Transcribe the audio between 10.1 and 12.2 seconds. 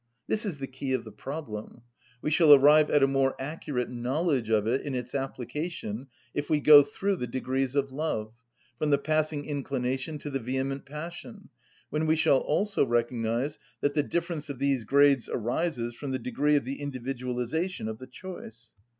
to the vehement passion, when we